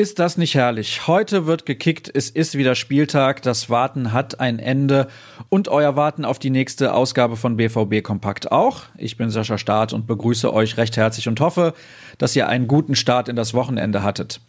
Ist 0.00 0.18
das 0.18 0.38
nicht 0.38 0.54
herrlich? 0.54 1.06
Heute 1.06 1.44
wird 1.44 1.66
gekickt, 1.66 2.10
es 2.14 2.30
ist 2.30 2.56
wieder 2.56 2.74
Spieltag, 2.74 3.42
das 3.42 3.68
Warten 3.68 4.14
hat 4.14 4.40
ein 4.40 4.58
Ende 4.58 5.08
und 5.50 5.68
euer 5.68 5.94
Warten 5.94 6.24
auf 6.24 6.38
die 6.38 6.48
nächste 6.48 6.94
Ausgabe 6.94 7.36
von 7.36 7.58
BVB 7.58 8.02
Kompakt 8.02 8.50
auch. 8.50 8.84
Ich 8.96 9.18
bin 9.18 9.28
Sascha 9.28 9.58
Staat 9.58 9.92
und 9.92 10.06
begrüße 10.06 10.54
euch 10.54 10.78
recht 10.78 10.96
herzlich 10.96 11.28
und 11.28 11.38
hoffe, 11.40 11.74
dass 12.16 12.34
ihr 12.34 12.48
einen 12.48 12.66
guten 12.66 12.94
Start 12.94 13.28
in 13.28 13.36
das 13.36 13.52
Wochenende 13.52 14.02
hattet. 14.02 14.40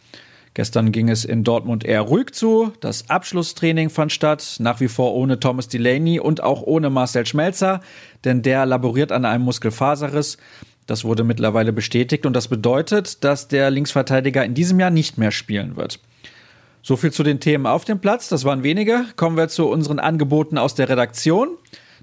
Gestern 0.54 0.92
ging 0.92 1.08
es 1.08 1.24
in 1.24 1.44
Dortmund 1.44 1.84
eher 1.84 2.02
ruhig 2.02 2.32
zu. 2.32 2.72
Das 2.80 3.08
Abschlusstraining 3.08 3.88
fand 3.88 4.12
statt, 4.12 4.56
nach 4.58 4.80
wie 4.80 4.88
vor 4.88 5.14
ohne 5.14 5.40
Thomas 5.40 5.68
Delaney 5.68 6.20
und 6.20 6.42
auch 6.42 6.62
ohne 6.62 6.90
Marcel 6.90 7.24
Schmelzer, 7.24 7.80
denn 8.24 8.42
der 8.42 8.66
laboriert 8.66 9.12
an 9.12 9.24
einem 9.24 9.44
Muskelfaserriss. 9.44 10.36
Das 10.86 11.04
wurde 11.04 11.24
mittlerweile 11.24 11.72
bestätigt 11.72 12.26
und 12.26 12.34
das 12.34 12.48
bedeutet, 12.48 13.24
dass 13.24 13.48
der 13.48 13.70
Linksverteidiger 13.70 14.44
in 14.44 14.54
diesem 14.54 14.78
Jahr 14.78 14.90
nicht 14.90 15.16
mehr 15.16 15.30
spielen 15.30 15.76
wird. 15.76 16.00
So 16.82 16.96
viel 16.96 17.12
zu 17.12 17.22
den 17.22 17.40
Themen 17.40 17.66
auf 17.66 17.84
dem 17.84 18.00
Platz, 18.00 18.28
das 18.28 18.44
waren 18.44 18.62
wenige. 18.62 19.06
Kommen 19.16 19.36
wir 19.36 19.48
zu 19.48 19.68
unseren 19.68 20.00
Angeboten 20.00 20.58
aus 20.58 20.74
der 20.74 20.88
Redaktion. 20.88 21.56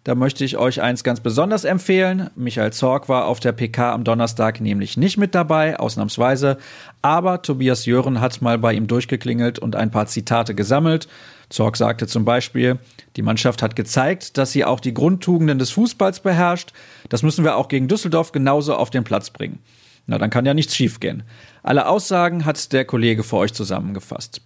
Da 0.05 0.15
möchte 0.15 0.45
ich 0.45 0.57
euch 0.57 0.81
eins 0.81 1.03
ganz 1.03 1.19
besonders 1.19 1.65
empfehlen. 1.65 2.29
Michael 2.35 2.71
Zorg 2.71 3.09
war 3.09 3.25
auf 3.25 3.39
der 3.39 3.51
PK 3.51 3.93
am 3.93 4.03
Donnerstag 4.03 4.61
nämlich 4.61 4.95
nicht 4.95 5.17
mit 5.17 5.35
dabei, 5.35 5.77
ausnahmsweise. 5.77 6.57
Aber 7.01 7.41
Tobias 7.41 7.85
Jören 7.85 8.21
hat 8.21 8.41
mal 8.41 8.57
bei 8.57 8.73
ihm 8.73 8.87
durchgeklingelt 8.87 9.59
und 9.59 9.75
ein 9.75 9.91
paar 9.91 10.07
Zitate 10.07 10.55
gesammelt. 10.55 11.09
Zorg 11.49 11.75
sagte 11.75 12.07
zum 12.07 12.23
Beispiel, 12.23 12.79
die 13.17 13.21
Mannschaft 13.21 13.61
hat 13.61 13.75
gezeigt, 13.75 14.37
dass 14.37 14.51
sie 14.51 14.63
auch 14.63 14.79
die 14.79 14.93
Grundtugenden 14.93 15.59
des 15.59 15.71
Fußballs 15.71 16.21
beherrscht. 16.21 16.71
Das 17.09 17.23
müssen 17.23 17.43
wir 17.43 17.57
auch 17.57 17.67
gegen 17.67 17.87
Düsseldorf 17.87 18.31
genauso 18.31 18.75
auf 18.75 18.91
den 18.91 19.03
Platz 19.03 19.29
bringen. 19.31 19.59
Na, 20.07 20.17
dann 20.17 20.29
kann 20.29 20.45
ja 20.45 20.53
nichts 20.53 20.75
schiefgehen. 20.75 21.23
Alle 21.61 21.87
Aussagen 21.87 22.45
hat 22.45 22.71
der 22.71 22.85
Kollege 22.85 23.23
für 23.23 23.37
euch 23.37 23.53
zusammengefasst. 23.53 24.41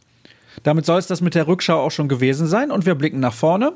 Damit 0.63 0.85
soll 0.85 0.99
es 0.99 1.07
das 1.07 1.21
mit 1.21 1.35
der 1.35 1.47
Rückschau 1.47 1.79
auch 1.79 1.91
schon 1.91 2.07
gewesen 2.07 2.47
sein 2.47 2.71
und 2.71 2.85
wir 2.85 2.95
blicken 2.95 3.19
nach 3.19 3.33
vorne. 3.33 3.73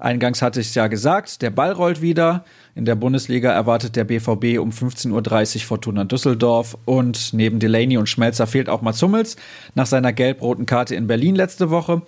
Eingangs 0.00 0.40
hatte 0.40 0.60
ich 0.60 0.68
es 0.68 0.74
ja 0.74 0.86
gesagt, 0.86 1.42
der 1.42 1.50
Ball 1.50 1.72
rollt 1.72 2.00
wieder. 2.00 2.44
In 2.74 2.84
der 2.84 2.94
Bundesliga 2.94 3.52
erwartet 3.52 3.96
der 3.96 4.04
BVB 4.04 4.58
um 4.58 4.70
15.30 4.70 5.56
Uhr 5.56 5.60
Fortuna 5.62 6.04
Düsseldorf 6.04 6.78
und 6.86 7.34
neben 7.34 7.58
Delaney 7.58 7.98
und 7.98 8.08
Schmelzer 8.08 8.46
fehlt 8.46 8.68
auch 8.68 8.80
Mats 8.80 9.02
Hummels 9.02 9.36
nach 9.74 9.86
seiner 9.86 10.12
gelb-roten 10.12 10.64
Karte 10.64 10.94
in 10.94 11.06
Berlin 11.06 11.34
letzte 11.34 11.70
Woche. 11.70 12.02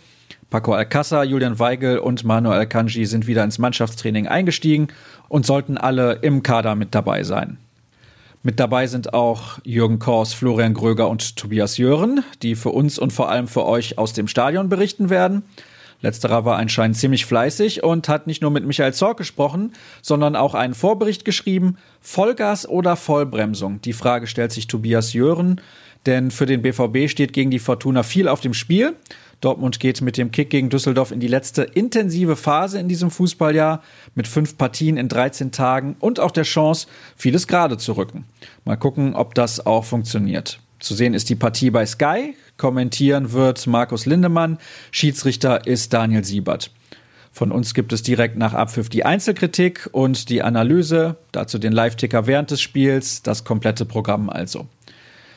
Paco 0.48 0.74
Alcázar, 0.74 1.24
Julian 1.24 1.58
Weigel 1.58 1.98
und 1.98 2.24
Manuel 2.24 2.60
Akanji 2.60 3.06
sind 3.06 3.26
wieder 3.26 3.44
ins 3.44 3.58
Mannschaftstraining 3.58 4.26
eingestiegen 4.26 4.88
und 5.28 5.44
sollten 5.46 5.76
alle 5.76 6.14
im 6.22 6.42
Kader 6.42 6.74
mit 6.74 6.94
dabei 6.94 7.22
sein. 7.24 7.58
Mit 8.42 8.58
dabei 8.58 8.86
sind 8.86 9.14
auch 9.14 9.58
Jürgen 9.64 9.98
Kors, 9.98 10.34
Florian 10.34 10.74
Gröger 10.74 11.08
und 11.08 11.36
Tobias 11.36 11.76
Jören, 11.76 12.24
die 12.42 12.56
für 12.56 12.70
uns 12.70 12.98
und 12.98 13.12
vor 13.12 13.30
allem 13.30 13.46
für 13.46 13.64
euch 13.64 13.98
aus 13.98 14.14
dem 14.14 14.26
Stadion 14.26 14.68
berichten 14.68 15.10
werden. 15.10 15.42
Letzterer 16.02 16.44
war 16.44 16.58
anscheinend 16.58 16.96
ziemlich 16.96 17.24
fleißig 17.24 17.82
und 17.82 18.08
hat 18.08 18.26
nicht 18.26 18.42
nur 18.42 18.50
mit 18.50 18.66
Michael 18.66 18.92
Zorc 18.92 19.16
gesprochen, 19.16 19.72
sondern 20.02 20.36
auch 20.36 20.54
einen 20.54 20.74
Vorbericht 20.74 21.24
geschrieben. 21.24 21.78
Vollgas 22.00 22.68
oder 22.68 22.96
Vollbremsung? 22.96 23.80
Die 23.82 23.92
Frage 23.92 24.26
stellt 24.26 24.52
sich 24.52 24.66
Tobias 24.66 25.12
Jören, 25.12 25.60
denn 26.04 26.32
für 26.32 26.46
den 26.46 26.62
BVB 26.62 27.08
steht 27.08 27.32
gegen 27.32 27.50
die 27.50 27.60
Fortuna 27.60 28.02
viel 28.02 28.26
auf 28.28 28.40
dem 28.40 28.52
Spiel. 28.52 28.96
Dortmund 29.40 29.80
geht 29.80 30.00
mit 30.02 30.16
dem 30.16 30.30
Kick 30.30 30.50
gegen 30.50 30.70
Düsseldorf 30.70 31.10
in 31.10 31.20
die 31.20 31.28
letzte 31.28 31.62
intensive 31.62 32.36
Phase 32.36 32.78
in 32.78 32.88
diesem 32.88 33.10
Fußballjahr 33.10 33.82
mit 34.14 34.28
fünf 34.28 34.56
Partien 34.56 34.96
in 34.96 35.08
13 35.08 35.52
Tagen 35.52 35.96
und 35.98 36.20
auch 36.20 36.30
der 36.30 36.44
Chance, 36.44 36.86
vieles 37.16 37.46
gerade 37.46 37.78
zu 37.78 37.92
rücken. 37.92 38.24
Mal 38.64 38.76
gucken, 38.76 39.14
ob 39.14 39.34
das 39.34 39.64
auch 39.66 39.84
funktioniert. 39.84 40.60
Zu 40.82 40.94
sehen 40.94 41.14
ist 41.14 41.30
die 41.30 41.36
Partie 41.36 41.70
bei 41.70 41.86
Sky. 41.86 42.34
Kommentieren 42.56 43.30
wird 43.30 43.68
Markus 43.68 44.04
Lindemann. 44.04 44.58
Schiedsrichter 44.90 45.64
ist 45.64 45.92
Daniel 45.92 46.24
Siebert. 46.24 46.72
Von 47.30 47.52
uns 47.52 47.72
gibt 47.72 47.92
es 47.92 48.02
direkt 48.02 48.36
nach 48.36 48.52
Abpfiff 48.52 48.88
die 48.88 49.04
Einzelkritik 49.04 49.88
und 49.92 50.28
die 50.28 50.42
Analyse, 50.42 51.18
dazu 51.30 51.60
den 51.60 51.72
Live-Ticker 51.72 52.26
während 52.26 52.50
des 52.50 52.60
Spiels, 52.60 53.22
das 53.22 53.44
komplette 53.44 53.84
Programm 53.84 54.28
also. 54.28 54.66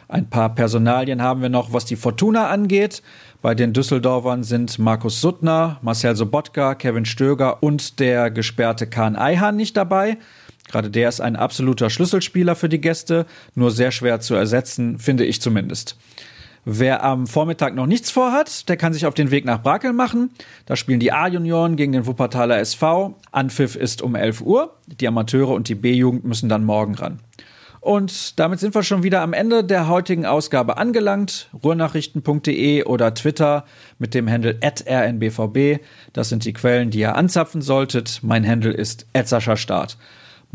Ein 0.07 0.31
paar 0.31 0.53
Personalien 0.56 1.22
haben 1.22 1.44
wir 1.44 1.50
noch, 1.50 1.72
was 1.72 1.85
die 1.85 1.95
Fortuna 1.95 2.47
angeht. 2.47 3.03
Bei 3.44 3.53
den 3.53 3.72
Düsseldorfern 3.72 4.44
sind 4.44 4.79
Markus 4.79 5.22
Suttner, 5.22 5.77
Marcel 5.83 6.16
Sobotka, 6.16 6.73
Kevin 6.73 7.06
Stöger 7.06 7.62
und 7.62 8.00
der 8.00 8.31
gesperrte 8.31 8.88
Kahn 8.88 9.16
Eihan 9.16 9.56
nicht 9.56 9.77
dabei. 9.77 10.17
Gerade 10.67 10.89
der 10.89 11.09
ist 11.09 11.21
ein 11.21 11.35
absoluter 11.35 11.89
Schlüsselspieler 11.89 12.55
für 12.55 12.69
die 12.69 12.81
Gäste, 12.81 13.25
nur 13.53 13.71
sehr 13.71 13.91
schwer 13.91 14.19
zu 14.19 14.35
ersetzen, 14.35 14.99
finde 14.99 15.25
ich 15.25 15.41
zumindest. 15.41 15.97
Wer 16.67 17.03
am 17.03 17.27
Vormittag 17.27 17.75
noch 17.75 17.85
nichts 17.85 18.09
vorhat, 18.09 18.67
der 18.67 18.75
kann 18.75 18.91
sich 18.91 19.05
auf 19.05 19.13
den 19.13 19.29
Weg 19.29 19.45
nach 19.45 19.61
Brakel 19.61 19.93
machen. 19.93 20.31
Da 20.65 20.75
spielen 20.75 20.99
die 20.99 21.11
A-Junioren 21.11 21.75
gegen 21.75 21.91
den 21.91 22.07
Wuppertaler 22.07 22.57
SV. 22.57 23.13
Anpfiff 23.31 23.75
ist 23.75 24.01
um 24.01 24.15
11 24.15 24.41
Uhr. 24.41 24.75
Die 24.87 25.07
Amateure 25.07 25.49
und 25.49 25.69
die 25.69 25.75
B-Jugend 25.75 26.25
müssen 26.25 26.49
dann 26.49 26.65
morgen 26.65 26.95
ran. 26.95 27.19
Und 27.81 28.39
damit 28.39 28.59
sind 28.59 28.73
wir 28.73 28.81
schon 28.81 29.03
wieder 29.03 29.21
am 29.21 29.33
Ende 29.33 29.63
der 29.63 29.87
heutigen 29.87 30.25
Ausgabe 30.25 30.77
angelangt. 30.77 31.51
Ruhrnachrichten.de 31.63 32.83
oder 32.85 33.13
Twitter 33.13 33.65
mit 33.99 34.15
dem 34.15 34.27
Handle 34.27 34.57
rnbvb. 34.59 35.81
Das 36.13 36.29
sind 36.29 36.45
die 36.45 36.53
Quellen, 36.53 36.89
die 36.89 37.01
ihr 37.01 37.15
anzapfen 37.15 37.61
solltet. 37.61 38.21
Mein 38.23 38.47
Handle 38.47 38.71
ist 38.71 39.05
Start. 39.53 39.97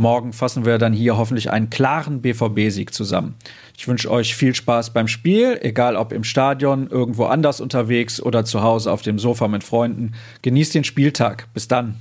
Morgen 0.01 0.33
fassen 0.33 0.65
wir 0.65 0.79
dann 0.79 0.95
hier 0.95 1.19
hoffentlich 1.19 1.51
einen 1.51 1.69
klaren 1.69 2.23
BVB-Sieg 2.23 2.95
zusammen. 2.95 3.35
Ich 3.77 3.87
wünsche 3.87 4.11
euch 4.11 4.35
viel 4.35 4.55
Spaß 4.55 4.95
beim 4.95 5.09
Spiel, 5.09 5.59
egal 5.61 5.95
ob 5.95 6.15
im 6.15 6.25
Stadion, 6.25 6.89
irgendwo 6.89 7.27
anders 7.27 7.61
unterwegs 7.61 8.19
oder 8.19 8.47
zu 8.47 8.63
Hause 8.63 8.91
auf 8.91 9.03
dem 9.03 9.19
Sofa 9.19 9.47
mit 9.47 9.63
Freunden. 9.63 10.15
Genießt 10.41 10.75
den 10.75 10.85
Spieltag. 10.85 11.49
Bis 11.53 11.69
dann. 11.69 11.97